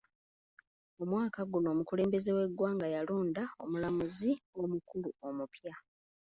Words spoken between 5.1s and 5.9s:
omupya.